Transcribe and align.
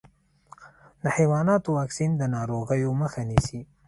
د 1.01 1.03
حیواناتو 1.17 1.69
واکسین 1.79 2.11
د 2.17 2.23
ناروغیو 2.35 2.91
مخه 3.01 3.21
نيسي. 3.29 3.59